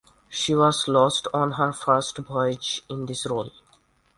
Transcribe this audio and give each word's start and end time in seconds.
She 0.31 0.55
was 0.55 0.87
lost 0.87 1.27
on 1.31 1.51
her 1.51 1.71
first 1.71 2.17
voyage 2.17 2.81
in 2.89 3.05
this 3.05 3.27
role. 3.27 3.51